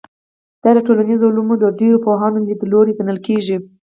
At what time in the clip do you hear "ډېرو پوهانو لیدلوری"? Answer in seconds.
1.79-2.93